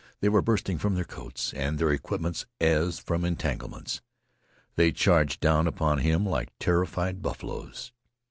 They 0.19 0.29
were 0.29 0.41
bursting 0.41 0.79
from 0.79 0.95
their 0.95 1.03
coats 1.05 1.53
and 1.53 1.77
their 1.77 1.91
equipments 1.91 2.47
as 2.59 2.97
from 2.97 3.23
entanglements. 3.23 4.01
They 4.75 4.91
charged 4.91 5.41
down 5.41 5.67
upon 5.67 5.99
him 5.99 6.25
like 6.25 6.49
terrified 6.57 7.21
buffaloes. 7.21 7.91